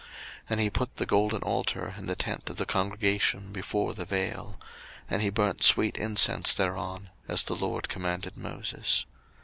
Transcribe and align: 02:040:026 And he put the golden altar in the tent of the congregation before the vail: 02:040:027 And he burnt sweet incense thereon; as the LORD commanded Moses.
02:040:026 0.01 0.09
And 0.49 0.59
he 0.61 0.69
put 0.71 0.95
the 0.95 1.05
golden 1.05 1.41
altar 1.43 1.93
in 1.95 2.07
the 2.07 2.15
tent 2.15 2.49
of 2.49 2.57
the 2.57 2.65
congregation 2.65 3.51
before 3.53 3.93
the 3.93 4.03
vail: 4.03 4.57
02:040:027 5.03 5.05
And 5.11 5.21
he 5.21 5.29
burnt 5.29 5.61
sweet 5.61 5.97
incense 5.99 6.53
thereon; 6.55 7.11
as 7.27 7.43
the 7.43 7.55
LORD 7.55 7.87
commanded 7.87 8.35
Moses. 8.35 9.05